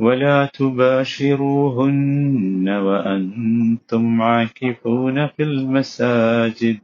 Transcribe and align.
ولا 0.00 0.46
تباشروهن 0.58 2.68
وأنتم 2.68 4.22
عاكفون 4.22 5.26
في 5.26 5.42
المساجد 5.42 6.80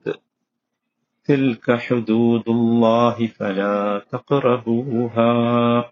تلك 1.24 1.77
حدود 1.79 2.49
الله 2.49 3.27
فلا 3.27 4.02
تقربوها 4.13 5.91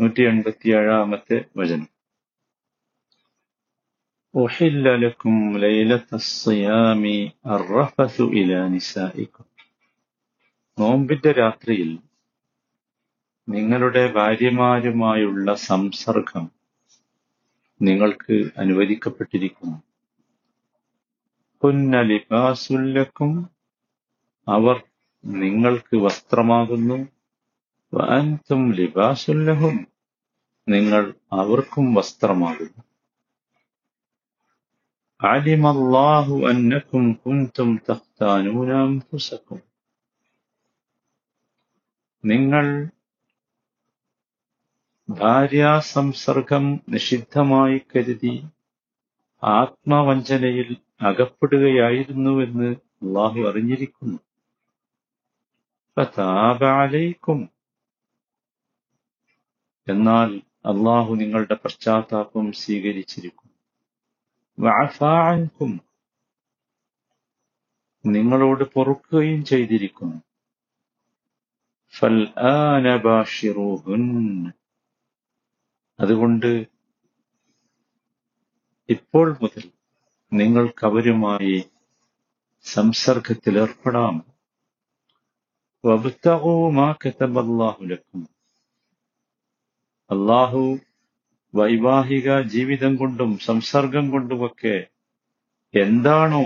നൂറ്റി 0.00 0.22
എൺപത്തി 0.22 0.68
ഏഴാമത്തെ 0.78 1.44
വചനം 1.56 1.88
أحل 4.34 4.84
لكم 5.00 5.34
ليلة 5.58 6.08
الصيام 6.14 7.02
الرفث 7.48 8.16
إلى 8.32 8.58
نسائكم 8.70 9.44
നോമ്പിന്റെ 10.78 11.30
രാത്രിയിൽ 11.38 11.88
നിങ്ങളുടെ 13.48 14.02
ഭാര്യമാരുമായുള്ള 14.14 15.48
സംസർഗം 15.64 16.44
നിങ്ങൾക്ക് 17.80 18.36
അനുവദിക്കപ്പെട്ടിരിക്കുന്നു 18.62 19.78
പുന്ന 21.62 22.02
ലിബാസുല്ലക്കും 22.10 23.32
അവർ 24.46 24.76
നിങ്ങൾക്ക് 25.24 25.96
വസ്ത്രമാകുന്നു 26.04 26.98
വഅൻതും 27.92 28.62
ലിബാസുല്ലഹും 28.78 29.76
നിങ്ങൾ 30.66 31.02
അവർക്കും 31.34 31.86
വസ്ത്രമാകുന്നു 31.94 32.82
علم 35.20 35.66
الله 35.68 36.26
أنكم 36.50 37.02
كنتم 37.16 37.68
تختانون 37.80 38.68
أنفسكم 38.84 39.58
നിങ്ങൾ 42.24 42.66
ഭാര്യാസംസർഗം 45.08 46.64
നിഷിദ്ധമായി 46.88 47.78
കരുതി 47.92 48.32
ആത്മവഞ്ചനയിൽ 49.42 50.70
അകപ്പെടുകയായിരുന്നുവെന്ന് 51.02 52.70
അള്ളാഹു 53.02 53.40
അറിഞ്ഞിരിക്കുന്നു 53.48 54.18
ഫതാബ 55.96 56.62
അലൈക്കും 56.80 57.40
എന്നാൽ 59.86 60.30
അള്ളാഹു 60.64 61.12
നിങ്ങളുടെ 61.14 61.56
പശ്ചാത്താപം 61.62 62.46
സ്വീകരിച്ചിരിക്കുന്നു 62.54 63.41
വഅഫാഅൻകും 64.57 65.71
നിങ്ങളോട് 68.05 68.63
പൊറുക്കുകയും 68.63 69.45
ചെയ്തിരിക്കുന്നു. 69.45 70.19
ഫൽആന 71.93 72.95
ബാഷിറൂഹുൻ. 72.95 74.03
അതുകൊണ്ട് 75.99 76.51
ഇപ്പോൾ 78.89 79.37
മുതൽ 79.41 79.65
നിങ്ങൾക്കവരുമായി 80.31 81.55
സംസർഗത്തിലേർപ്പെടാം 82.65 84.15
വബുത്തകോ 85.83 86.69
മാ 86.69 86.95
കതബല്ലാഹു 87.01 87.83
ലക്കും. 87.83 88.21
അള്ളാഹു 90.09 90.63
വൈവാഹിക 91.54 92.28
ജീവിതം 92.46 92.92
കൊണ്ടും 92.96 93.30
സംസർഗം 93.38 94.06
കൊണ്ടുമൊക്കെ 94.10 94.76
എന്താണോ 95.74 96.44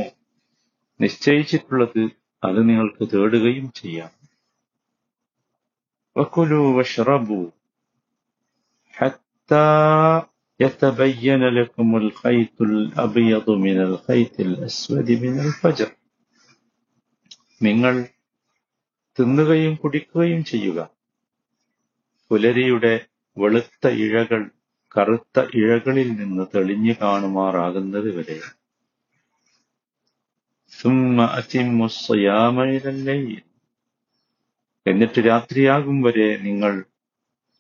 നിശ്ചയിച്ചിട്ടുള്ളത് 1.00 2.03
അത് 2.43 2.60
നിങ്ങൾക്ക് 2.69 3.05
തേടുകയും 3.12 3.66
ചെയ്യാം 3.81 4.12
വക്കുലു 6.16 6.60
വഷ്റബു 6.77 7.41
حتى 8.94 9.69
يتبين 10.60 11.43
لكم 11.50 11.97
الخيط 11.97 12.56
الأبيض 12.62 13.47
من 13.59 13.78
الخيط 13.81 14.34
الأسود 14.41 15.09
من 15.22 15.34
الفجر 15.41 15.91
നിങ്ങൾ 17.60 17.94
തിന്നുകയും 19.19 19.75
കുടിക്കുകയും 19.83 20.41
ചെയ്യുക 20.44 20.78
പുലരിയുടെ 22.31 22.94
വെളുത്ത 23.37 23.84
ഇഴകൾ 23.97 24.41
കറുത്ത 24.97 25.37
ഇഴകളിൽ 25.59 26.09
നിന്ന് 26.19 26.44
തെളിഞ്ഞു 26.53 26.94
കാണുമാറാകുന്നത് 27.00 28.10
വരെ 28.16 28.38
ثم 30.72 31.16
أتموا 31.38 31.87
الصيام 31.87 32.56
إلى 32.69 32.88
الليل 32.97 33.43
എന്നിട്ട് 34.87 35.21
രാത്രിയാകും 35.27 35.97
വരെ 36.06 36.28
നിങ്ങൾ 36.47 36.72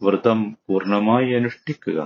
വ്രതം 0.02 0.38
പൂർണ്ണമായി 0.64 1.28
അനുഷ്ഠിക്കുക 1.38 1.98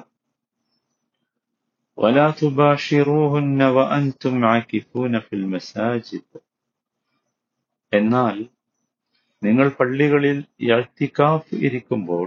ولا 1.99 2.27
تباشروهن 2.33 3.61
وأنتم 3.77 4.34
عاكفون 4.47 5.12
في 5.25 5.33
المساجد 5.41 6.27
എന്നാൽ 7.93 8.37
നിങ്ങൾ 9.43 9.67
പള്ളികളിൽ 9.78 10.39
ഇഅ്തികാഫ് 10.67 11.53
ഇരിക്കുമ്പോൾ 11.67 12.27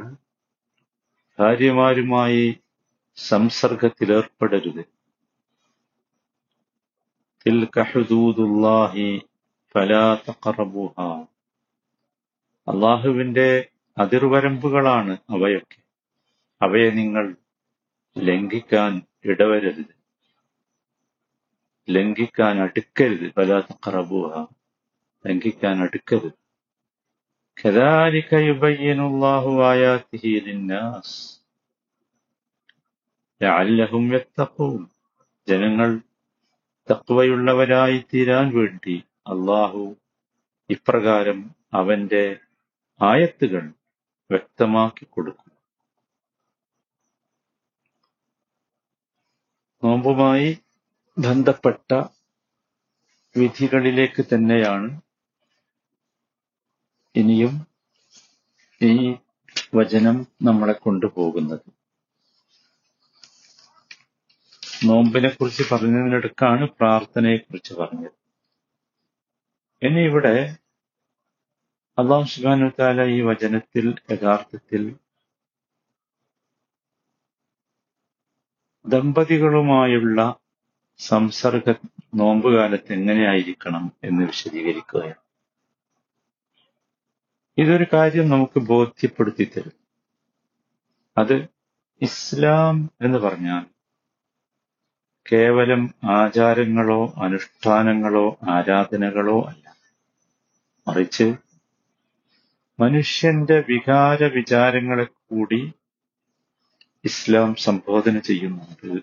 ഭാര്യമാരുമായി 1.40 2.44
സംസർഗത്തിലേർപ്പെടരുത് 3.18 4.84
തിൽക 7.46 7.84
ഹുദൂദുല്ലാഹി 7.92 9.08
ഫലാ 9.76 10.06
തഖറബൂഹ 10.26 10.96
അള്ളാഹുവിന്റെ 12.68 13.50
അതിർവരമ്പുകളാണ് 13.98 15.14
അവയൊക്കെ 15.36 15.80
അവയെ 16.62 16.90
നിങ്ങൾ 16.92 17.26
ലംഘിക്കാൻ 18.16 18.92
ഇടവരരുത് 19.32 19.94
ലംഘിക്കാൻ 21.88 22.56
അടുക്കരുത് 22.62 23.28
ഫലാ 23.38 23.60
തഖറബൂഹ 23.70 24.34
ലംഘിക്കാൻ 25.26 25.78
അടുക്കരുത് 25.88 26.38
كذلك 27.58 28.32
يبين 28.44 29.00
الله 29.02 29.44
آياته 29.74 30.24
للناس 30.46 31.10
ലഅല്ലഹും 33.41 34.05
യത്തഖൂൻ. 34.15 34.81
ജനങ്ങൾ 35.49 35.91
തക്വയുള്ളവരായി 36.89 37.99
തീരാൻ 38.11 38.47
വേണ്ടി 38.59 38.97
അള്ളാഹു 39.27 39.85
ഇപ്രകാരം 40.71 41.41
അവന്റെ 41.75 42.25
ആയത്തുകൾ 43.01 43.65
വ്യക്തമാക്കി 44.31 45.05
കൊടുക്കും. 45.07 45.51
നോമ്പുമായി 49.83 50.51
ബന്ധപ്പെട്ട 51.17 51.91
വിധികളിലേക്ക് 53.37 54.23
തന്നെയാണ് 54.23 54.89
ഇനിയും 57.15 57.55
ഈ 58.81 58.93
വചനം 59.75 60.17
നമ്മളെ 60.43 60.73
കൊണ്ടുപോകുന്നത്. 60.73 61.67
നോമ്പിനെ 64.87 65.29
കുറിച്ച് 65.29 65.63
പറഞ്ഞതിനടുക്കാണ് 65.73 66.69
പ്രാർത്ഥനയെ 66.69 67.37
കുറിച്ച് 67.37 67.75
പറഞ്ഞത്. 67.75 68.13
ഇനി 69.83 70.01
ഇവിടെ 70.01 70.57
അള്ളാഹു 71.99 72.25
സുബാനു 72.25 72.71
താല 72.79 73.05
ഈ 73.05 73.21
വചനത്തിൽ 73.21 73.95
യഥാർത്ഥത്തിൽ 74.13 74.97
ദമ്പതികളുമായുള്ള 78.87 80.37
സംസർഗ 80.99 81.75
നോമ്പുകാലത്ത് 82.15 82.93
എങ്ങനെയായിരിക്കണം 82.93 83.93
എന്ന് 84.05 84.27
വിശദീകരിക്കുകയാണ്. 84.27 85.25
ഇതൊരു 87.59 87.87
കാര്യം 87.93 88.29
നമുക്ക് 88.29 88.61
ബോധ്യപ്പെടുത്തി 88.61 89.45
തരും. 89.45 89.73
അത് 91.19 91.49
ഇസ്ലാം 92.03 92.91
എന്ന് 93.01 93.19
പറഞ്ഞാൽ 93.19 93.74
കേവലം 95.33 95.95
ആചാരങ്ങളോ 96.05 97.15
അനുഷ്ഠാനങ്ങളോ 97.23 98.39
ആരാധനകളോ 98.51 99.45
അല്ല. 99.49 99.77
മറിച്ച് 100.89 101.35
മനുഷ്യന്റെ 102.81 103.65
വികാര 103.69 104.25
വിചാരങ്ങളെ 104.25 105.05
കൂടി 105.05 105.73
ഇസ്ലാം 107.05 107.55
സംബോധന 107.55 108.19
ചെയ്യുന്നുണ്ട്. 108.19 109.03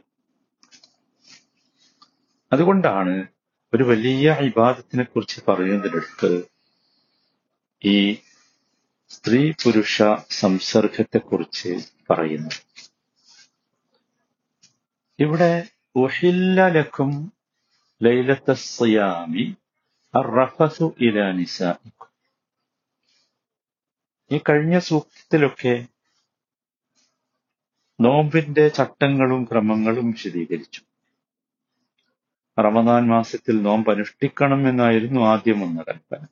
അതുകൊണ്ടാണ് 2.54 3.24
ഒരു 3.74 3.84
വലിയ 3.84 4.38
വിവാദത്തിനെ 4.42 5.04
കുറിച്ച് 5.04 5.42
പറയുന്നതിനടുത്ത് 5.48 6.44
ഈ 7.86 8.18
സ്ത്രീ 9.10 9.52
പുരുഷ 9.52 10.02
സംസർഗത്തെക്കുറിച്ച് 10.30 11.78
പറയുന്നു 12.10 12.50
ഇവിടെ 15.20 15.64
ഉഹില്ലലക്കും 15.96 17.32
ലൈലത്തസ്യാമി 18.04 19.56
അറഫസു 20.16 20.96
ഇലാ 21.00 21.32
നിസാഇക്കും 21.32 22.12
ഈ 24.32 24.42
കഴിഞ്ഞ 24.50 24.80
സൂക്തത്തിലൊക്കെ 24.80 25.88
നോമ്പിന്റെ 28.02 28.68
ചട്ടങ്ങളും 28.68 29.44
ക്രമങ്ങളും 29.44 30.12
വിശദീകരിച്ചു. 30.12 30.82
റമദാൻ 32.60 33.08
മാസത്തിൽ 33.08 33.62
നോമ്പ് 33.62 33.92
അനുഷ്ഠിക്കണം 33.92 34.70
എന്നായിരുന്നു 34.70 35.22
ആദ്യം 35.22 35.60
വന്ന 35.60 35.82
കൽപ്പന. 35.82 36.26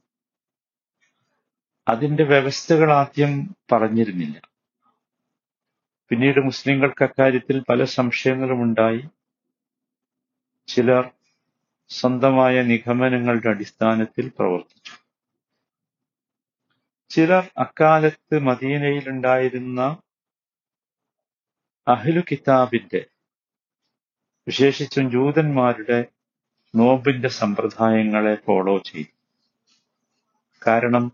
അതിന്റെ 1.88 2.23
വ്യവസ്ഥകൾ 2.23 2.91
ആദ്യം 2.91 3.56
പറഞ്ഞിരുന്നില്ല. 3.71 4.41
പിന്നീട് 6.09 6.39
മുസ്ലിങ്ങൾക്ക് 6.39 7.03
അക്കാര്യത്തിൽ 7.03 7.63
പല 7.69 7.83
സംശയങ്ങളും 7.83 8.63
ഉണ്ടായി 8.63 9.01
ചിലർ 10.69 11.12
സ്വന്തമായ 11.89 12.62
നിഗമനങ്ങളുടെ 12.62 13.50
അടിസ്ഥാനത്തിൽ 13.50 14.31
പ്രവർത്തിച്ചു. 14.39 14.95
ചിലർ 17.10 17.51
അക്കാലത്ത് 17.57 18.39
മദീനയിലുണ്ടായിരുന്ന 18.39 19.98
അഹ്ലു 21.88 22.21
കിതാബിന്റെ 22.31 23.06
വിശേഷിച്ചും 24.48 25.12
ജൂതന്മാരുടെ 25.12 26.06
നോമ്പിന്റെ 26.75 27.27
സമ്പ്രദായങ്ങളെ 27.27 28.36
ഫോളോ 28.36 28.77
ചെയ്തു. 28.77 29.13
കാരണം 30.68 31.12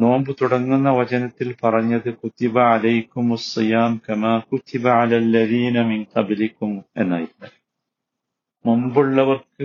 നോമ്പ് 0.00 0.36
തുടങ്ങുന്ന 0.42 0.90
വചനത്തിൽ 0.90 1.56
പറഞ്ഞത് 1.64 2.14
കുത്തിബ 2.14 2.58
അലൈക്കും 2.58 3.28
കമാ 4.08 4.38
കുത്തിബ 4.38 4.88
അലല്ലദീന 4.88 5.82
മിൻ 5.82 6.06
കബലിക്കും 6.16 6.84
എന്നായിരുന്നു. 6.96 7.65
മുമ്പുള്ളവർക്ക് 8.66 9.64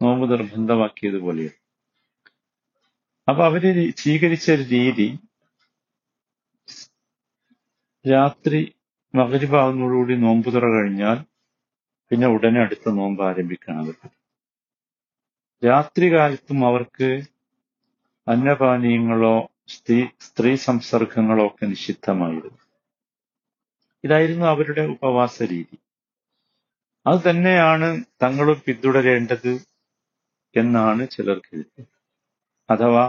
നോമ്പ് 0.00 0.24
നിർബന്ധമാക്കിയതുപോലെയാണ് 0.30 1.56
അപ്പൊ 3.28 3.42
അവർ 3.44 3.64
സ്വീകരിച്ച 3.96 4.46
ഒരു 4.50 4.62
രീതി 4.68 5.08
രാത്രി 8.04 8.60
മകരിഭാവുന്നതോടുകൂടി 9.14 10.14
നോമ്പ് 10.16 10.48
തുറ 10.54 10.66
കഴിഞ്ഞാൽ 10.68 11.18
പിന്നെ 12.10 12.26
ഉടനെ 12.26 12.60
അടുത്ത 12.60 12.88
നോമ്പ് 12.90 13.22
ആരംഭിക്കണം 13.24 13.80
അവർക്ക് 13.80 14.08
രാത്രി 15.62 16.06
കാലത്തും 16.12 16.66
അവർക്ക് 16.66 17.08
അന്നപാനീയങ്ങളോ 18.26 19.36
സ്ത്രീ 19.68 19.98
സ്ത്രീ 20.20 20.50
സംസർഗങ്ങളോ 20.56 21.46
ഒക്കെ 21.46 21.66
നിഷിദ്ധമായിരുന്നു. 21.66 22.60
ഇതായിരുന്നു 24.04 24.46
അവരുടെ 24.46 24.82
ഉപവാസ 24.86 25.42
രീതി. 25.42 25.76
അത് 27.08 27.30
തന്നെയാണ് 27.30 27.88
തങ്ങളും 28.22 28.58
പിന്തുടരേണ്ടത് 28.66 29.52
എന്നാണ് 30.54 31.02
ചിലർ 31.10 31.38
കരുതുന്നത് 31.38 31.92
അഥവാ 32.68 33.04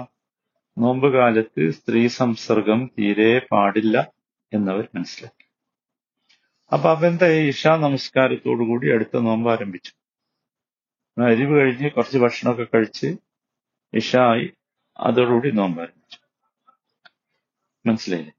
നോമ്പുകാലത്ത് 0.77 1.71
സ്ത്രീ 1.71 2.07
സംസർഗം 2.07 2.87
തീരെ 2.87 3.39
പാടില്ല 3.51 3.95
എന്നവർ 4.51 4.89
മനസ്സിലാക്കി. 4.95 5.45
അപ്പൊ 6.71 6.89
അവന്റെ 6.89 7.29
ഇഷാ 7.51 7.75
നമസ്കാരത്തോടു 7.77 8.63
കൂടി 8.63 8.87
അടുത്ത 8.91 9.17
നോമ്പ് 9.17 9.49
ആരംഭിച്ചു. 9.51 9.93
അരിവ് 11.17 11.53
കഴിഞ്ഞ് 11.59 11.89
കുറച്ച് 11.91 12.17
ഭക്ഷണമൊക്കെ 12.17 12.65
കഴിച്ച് 12.73 13.07
ഇഷായി 13.93 14.45
അതോടുകൂടി 14.99 15.51
നോമ്പ് 15.51 15.79
ആരംഭിച്ചു. 15.81 16.19
മനസ്സിലായില്ലേ? 17.85 18.33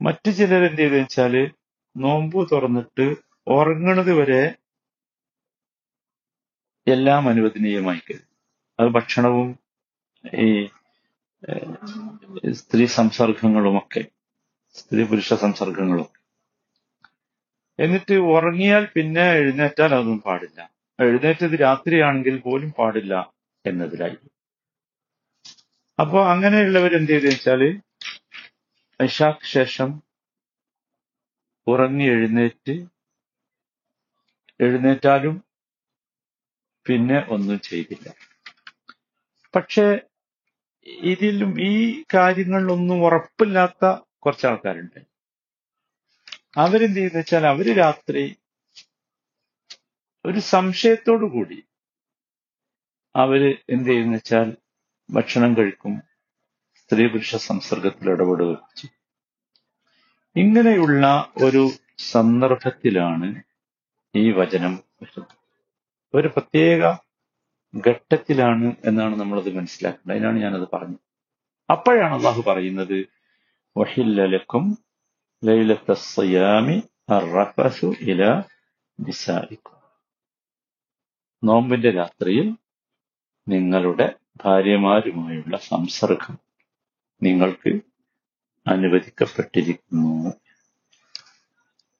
മറ്റു 0.00 0.30
ചിലർ 0.30 0.62
എന്ത് 0.62 0.82
ചെയ്തെന്ന് 0.82 1.02
വെച്ചാൽ 1.02 1.34
നോമ്പ് 1.96 2.38
തുറന്നിട്ട് 2.50 3.06
ഉറങ്ങണത് 3.46 4.12
വരെ 4.12 4.42
എല്ലാം 6.88 7.28
അനുവദനീയമായി 7.28 7.98
കരുതി 7.98 8.26
അത് 8.78 8.88
ഭക്ഷണവും 8.88 9.48
ഈ 10.42 10.48
സ്ത്രീ 12.52 12.86
സംസർഗങ്ങളുമൊക്കെ 12.98 14.02
സ്ത്രീ 14.74 15.02
പുരുഷ 15.04 15.34
സംസർഗങ്ങളും 15.34 16.08
എന്നിട്ട് 17.78 18.14
ഉറങ്ങിയാൽ 18.32 18.84
പിന്നെ 18.94 19.24
എഴുന്നേറ്റാൽ 19.32 19.90
അതൊന്നും 19.94 20.20
പാടില്ല. 20.20 20.60
എഴുന്നേറ്റത് 20.98 21.56
രാത്രിയാണെങ്കിൽ 21.60 22.36
പോലും 22.40 22.70
പാടില്ല 22.70 23.14
എന്നതിലായി 23.64 24.16
അപ്പോ 25.98 26.18
അങ്ങനെയുള്ളവർ 26.26 26.92
എന്ത് 26.96 27.12
ചെയ്തെന്ന് 27.12 27.34
വെച്ചാൽ 27.34 27.62
ഇഷാക്ക് 29.00 29.46
ശേഷം 29.54 29.90
ഉറങ്ങി 31.66 32.06
എഴുന്നേറ്റ് 32.06 32.74
എഴുന്നേറ്റാലും 34.60 35.34
പിന്നെ 36.88 37.18
ഒന്നും 37.34 37.58
ചെയ്തില്ല. 37.68 38.06
പക്ഷെ 39.54 39.86
ഇതിലും 41.06 41.52
ഈ 41.70 41.74
കാര്യങ്ങളിലൊന്നും 42.14 42.98
ഉറപ്പില്ലാത്ത 43.06 43.84
കുറച്ച് 44.18 44.46
ആൾക്കാരുണ്ട് 44.50 45.00
അവരെന്ത് 46.62 46.98
ചെയ്യുന്ന 46.98 47.18
വെച്ചാൽ 47.18 47.44
അവർ 47.52 47.66
രാത്രി 47.76 48.24
ഒരു 50.24 50.40
സംശയത്തോടു 50.54 51.26
കൂടി 51.34 51.58
അവർ 53.14 53.42
എന്ത് 53.74 53.88
ചെയ്യുന്ന 53.90 54.16
വെച്ചാൽ 54.16 54.48
ഭക്ഷണം 55.08 55.52
കഴിക്കും 55.58 55.94
സ്ത്രീ 56.80 57.04
പുരുഷ 57.12 57.36
സംസർഗത്തിൽ 57.48 58.06
ഇടപെടുകയും 58.14 58.92
ഇങ്ങനെയുള്ള 60.36 61.04
ഒരു 61.46 61.62
സന്ദർഭത്തിലാണ് 62.12 63.28
ഈ 64.14 64.24
വചനം 64.30 64.74
വരുന്നത്. 65.00 65.34
ഒരു 66.14 66.28
പ്രത്യേക 66.28 66.82
ഘട്ടത്തിലാണ് 67.74 68.68
എന്നാണ് 68.84 69.14
നമ്മളത് 69.20 69.50
മനസ്സിലാക്കേണ്ടത് 69.56 70.12
അതിനാണ് 70.14 70.38
ഞാനത് 70.44 70.66
പറഞ്ഞത്. 70.74 71.02
അപ്പോഴാണ് 71.68 72.14
അള്ളാഹു 72.18 72.42
പറയുന്നത് 72.50 72.98
വഹില്ലലക്കും 73.76 74.64
ലൈലത്തസ്സയാമി 75.42 76.76
അറഫസു 77.16 77.90
ഇല 78.12 78.22
നിസായിക്കും 78.98 79.76
നോമ്പിന്റെ 81.42 81.90
രാത്രിയിൽ 81.90 82.48
നിങ്ങളുടെ 83.46 84.06
ഭാര്യമാരുമായുള്ള 84.44 85.56
സംസർഗം 85.70 86.34
നിങ്ങൾക്ക് 87.22 87.70
അനുവദിക്കപ്പെട്ടിരിക്കുന്നു. 88.66 90.14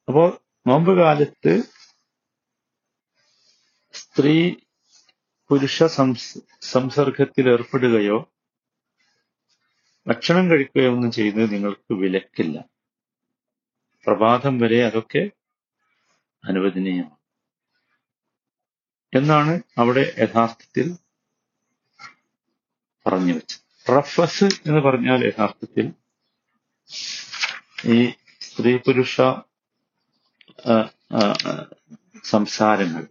അപ്പോൾ 0.07 0.27
നോമ്പ് 0.67 0.91
കാലത്ത് 0.97 1.53
സ്ത്രീ 4.15 4.55
പുരുഷ 5.49 5.83
സംസ് 5.83 6.39
സംസർഗത്തിൽ 6.61 7.49
ഏർപ്പെടുകയോ 7.49 8.33
ഭക്ഷണം 10.07 10.49
കഴിക്കുകയോ 10.49 10.91
ഒന്നും 10.91 11.11
ചെയ്യുന്നത് 11.11 11.53
നിങ്ങൾക്ക് 11.53 11.93
വിലക്കില്ല. 11.93 12.65
പ്രഭാതം 14.07 14.59
വരെ 14.59 14.85
അതൊക്കെ 14.85 15.31
അനുവദനീയമാണ്. 16.47 17.17
എന്നാണ് 19.13 19.61
അവിടെ 19.77 20.15
യഥാർത്ഥത്തിൽ 20.19 20.95
പറഞ്ഞു 23.05 23.33
വെച്ചത്. 23.33 23.91
റഫസ് 23.91 24.43
എന്ന് 24.43 24.79
പറഞ്ഞാൽ 24.79 25.25
യഥാർത്ഥത്തിൽ 25.25 25.93
ഈ 27.85 28.11
സ്ത്രീ 28.41 28.77
പുരുഷ 28.77 29.21
സംസാരങ്ങൾ 32.23 33.07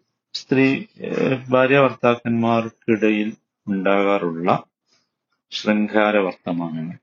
സ്ത്രീ 0.49 0.85
ഭാര്യ 1.49 1.81
ഭർത്താക്കന്മാർക്കിടയിൽ 1.81 3.37
ഉണ്ടാകാറുള്ള 3.69 4.65
ശൃംഖാര 5.51 6.17
വർത്തമാനങ്ങൾ. 6.17 6.99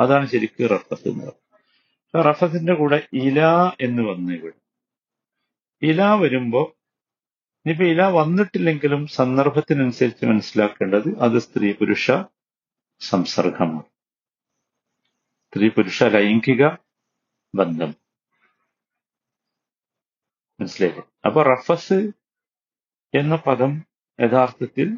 അതാണ് 0.00 0.26
ശരിക്കും 0.26 0.66
റഫത്ത് 0.66 1.08
എന്ന് 1.08 1.24
പറയുന്നത്. 1.24 2.24
റഫത്തിന്റെ 2.26 2.74
കൂടെ 2.74 3.08
ഇല 3.12 3.46
എന്ന് 3.80 4.02
വന്നു 4.02 4.32
ഇവിടെ 4.32 4.54
ഇല 5.82 6.02
വരുമ്പോ 6.02 6.76
ഇനിയിപ്പോ 7.66 7.84
ഇല 7.84 8.02
വന്നിട്ടില്ലെങ്കിലും 8.02 9.06
സന്ദർഭത്തിനനുസരിച്ച് 9.06 10.26
മനസ്സിലാക്കേണ്ടത് 10.26 11.18
അത് 11.18 11.38
സ്ത്രീ 11.38 11.72
പുരുഷ 11.72 12.10
സംസർഗമാണ്. 13.00 13.84
സ്ത്രീ 15.44 15.68
പുരുഷ 15.68 16.02
ലൈംഗിക 16.02 16.68
ബന്ധം. 17.54 17.94
മനസ്സിലായില്ലേ? 20.60 21.02
അപ്പൊ 21.26 21.42
റഫസ് 21.42 22.23
എന്ന 23.14 23.36
പദം 23.36 23.72
യഥാർത്ഥത്തിൽ 24.18 24.88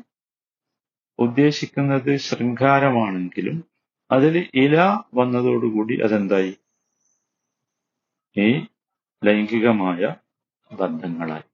ഉദ്ദേശിക്കുന്നത് 1.19 2.17
ശൃംഗാരമാണെങ്കിലും 2.17 3.57
അതിൽ 4.11 4.35
ഇല 4.55 4.77
വന്നതോടുകൂടി 5.15 5.95
അതെന്തായി? 6.01 6.53
ഈ 8.37 8.49
ലൈംഗികമായ 9.23 10.01
ബന്ധങ്ങളായി. 10.71 11.47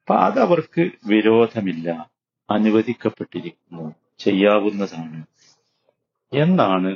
അപ്പൊ 0.00 0.14
അതവർക്ക് 0.26 0.90
വിരോധമില്ല 1.06 1.88
അനുവദിക്കപ്പെട്ടിരിക്കുന്നു 2.48 3.84
ചെയ്യാവുന്നതാണ് 4.18 5.20
എന്നാണ് 6.32 6.90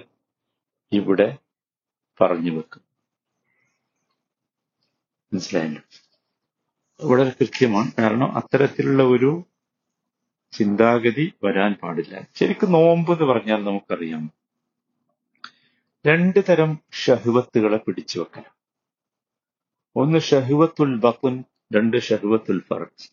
ഇവിടെ 0.93 1.29
പറഞ്ഞു 2.21 2.51
വെക്കുന്നത് 2.51 2.91
മനസ്സിലായല്ലോ? 5.33 5.83
വളരെ 7.01 7.31
കൃത്യമാണ്. 7.31 7.91
കാരണം 7.99 8.37
അത്തരത്തിലുള്ള 8.37 9.03
ഒരു 9.03 9.45
ചിന്താഗതി 10.53 11.33
വരാൻ 11.45 11.73
പാടില്ല. 11.73 12.29
ശരിക്കും 12.35 12.73
നോമ്പ് 12.73 13.13
എന്ന് 13.13 13.25
പറഞ്ഞാൽ 13.25 13.65
നമുക്കറിയാം. 13.65 14.31
രണ്ട് 16.07 16.39
തരം 16.49 16.79
ഷഹുവത്തുകളെ 17.05 17.77
പിടിച്ചു 17.77 18.21
വെക്കണം. 18.21 18.55
ഒന്ന് 19.97 20.19
ഷഹുവത്തുൽ 20.19 20.99
ബത്തുൻ 20.99 21.45
രണ്ട് 21.75 21.97
ഷഹുവത്തുൽ 21.97 22.61
ഫർജ്. 22.61 23.11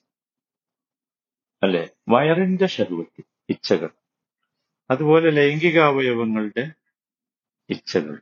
അല്ലെ? 1.64 1.90
വയറിന്റെ 2.10 2.66
ഷഹുവത്ത് 2.66 3.24
ഇച്ഛകൾ. 3.50 3.90
അതുപോലെ 4.92 5.30
ലൈംഗിക 5.30 5.80
അവയവങ്ങളുടെ 5.80 6.72
ഇച്ഛകൾ. 7.70 8.22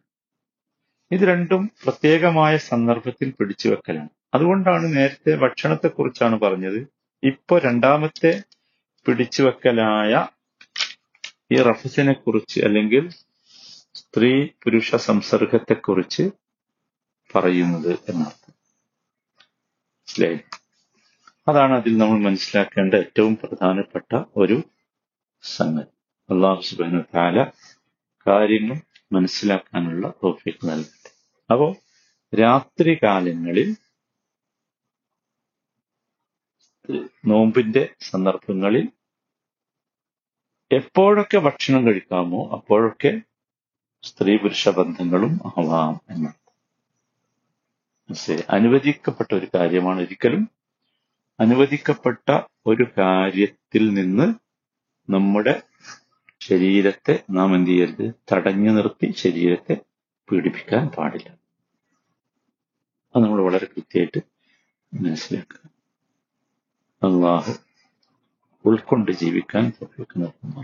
ഇത് 1.11 1.21
രണ്ടും 1.21 1.71
പ്രത്യേകമായ 1.83 2.57
സന്ദർഭത്തിൽ 2.57 3.31
പിടിച്ചു 3.31 3.69
വെക്കലാണ്. 3.69 4.18
അതുകൊണ്ടാണ് 4.33 4.97
നേരത്തെ 4.97 5.35
ഭക്ഷണത്തെക്കുറിച്ചാണ് 5.35 6.39
പറഞ്ഞത്. 6.39 6.87
ഇപ്പൊ 7.23 7.59
രണ്ടാമത്തെ 7.59 8.43
പിടിച്ചുവെക്കലായ 9.05 10.27
ഈ 11.51 11.55
റഫസിനെ 11.61 12.13
കുറിച്ച് 12.13 12.61
അല്ലെങ്കിൽ 12.61 13.09
സ്ത്രീ 13.93 14.45
പുരുഷ 14.45 14.95
സംസർഗത്തെക്കുറിച്ച് 14.95 16.23
പറയുന്നത് 17.35 17.91
എന്നർത്ഥം. 18.09 18.53
മനസ്സിലായി 19.97 20.39
അതാണ് 21.47 21.73
അതിൽ 21.73 21.97
നമ്മൾ 21.97 22.19
മനസ്സിലാക്കേണ്ട 22.19 22.93
ഏറ്റവും 22.93 23.35
പ്രധാനപ്പെട്ട 23.35 24.23
ഒരു 24.37 24.63
സംഗതി. 25.43 25.91
അള്ളാഹു 26.29 26.61
സുബാന 26.61 26.99
താല 27.15 27.51
കാര്യങ്ങൾ 28.27 28.77
മനസ്സിലാക്കാനുള്ള 29.13 30.13
തോഫിക്ക് 30.23 30.69
നൽകട്ടെ. 30.69 31.11
അപ്പോ 31.49 31.67
രാത്രി 32.33 32.97
കാലങ്ങളിൽ 33.03 33.75
നോമ്പിന്റെ 37.25 37.89
സന്ദർഭങ്ങളിൽ 37.99 38.89
എപ്പോഴൊക്കെ 40.71 41.37
ഭക്ഷണം 41.37 41.87
കഴിക്കാമോ 41.87 42.49
അപ്പോഴൊക്കെ 42.51 43.21
സ്ത്രീ 44.03 44.37
പുരുഷ 44.37 44.69
ബന്ധങ്ങളും 44.69 45.39
ആവാം 45.45 46.13
എന്നാണ് 46.13 46.39
അനുവദിക്കപ്പെട്ട 48.49 49.33
ഒരു 49.33 49.47
കാര്യമാണ് 49.55 49.99
ഒരിക്കലും 49.99 50.49
അനുവദിക്കപ്പെട്ട 51.39 52.41
ഒരു 52.65 52.85
കാര്യത്തിൽ 52.97 53.93
നിന്ന് 53.93 54.33
നമ്മുടെ 55.11 55.61
ശരീരത്തെ 56.41 57.23
നാം 57.31 57.55
എന്ത് 57.55 57.69
ചെയ്യരുത്? 57.69 58.13
തടഞ്ഞു 58.33 58.71
നിർത്തി 58.71 59.11
ശരീരത്തെ 59.15 59.77
പീഡിപ്പിക്കാൻ 60.31 60.87
പാടില്ല. 60.87 61.29
അത് 63.15 63.23
നമ്മൾ 63.23 63.41
വളരെ 63.41 63.65
കൃത്യമായിട്ട് 63.65 64.19
മനസ്സിലാക്കുക. 64.93 65.68
അള്ളാഹു 67.01 67.53
ഉൾക്കൊണ്ട് 68.65 69.11
ജീവിക്കാൻ 69.11 69.65
തോഫിക്ക് 69.69 70.17
നൽകുന്നു 70.21 70.63